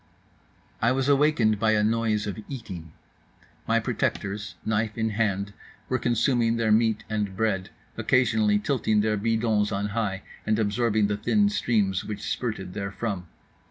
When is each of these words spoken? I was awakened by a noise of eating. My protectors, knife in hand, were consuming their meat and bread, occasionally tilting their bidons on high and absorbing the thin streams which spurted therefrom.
I 0.81 0.91
was 0.93 1.07
awakened 1.07 1.59
by 1.59 1.73
a 1.73 1.83
noise 1.83 2.25
of 2.25 2.39
eating. 2.49 2.91
My 3.67 3.79
protectors, 3.79 4.55
knife 4.65 4.97
in 4.97 5.11
hand, 5.11 5.53
were 5.89 5.99
consuming 5.99 6.55
their 6.57 6.71
meat 6.71 7.03
and 7.07 7.37
bread, 7.37 7.69
occasionally 7.97 8.57
tilting 8.57 9.01
their 9.01 9.15
bidons 9.15 9.71
on 9.71 9.89
high 9.89 10.23
and 10.43 10.57
absorbing 10.57 11.05
the 11.05 11.17
thin 11.17 11.49
streams 11.49 12.03
which 12.03 12.27
spurted 12.27 12.73
therefrom. 12.73 13.27